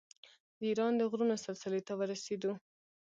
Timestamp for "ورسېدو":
1.99-2.51